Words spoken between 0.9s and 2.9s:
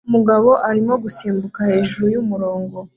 gusimbuka hejuru yumurongo